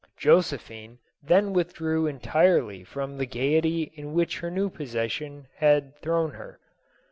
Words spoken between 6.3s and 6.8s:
her.